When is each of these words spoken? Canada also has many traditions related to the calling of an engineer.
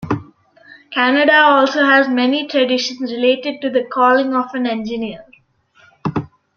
Canada 0.91 1.35
also 1.41 1.85
has 1.85 2.07
many 2.09 2.47
traditions 2.47 3.11
related 3.11 3.61
to 3.61 3.69
the 3.69 3.83
calling 3.91 4.33
of 4.33 4.47
an 4.55 4.65
engineer. 4.65 5.23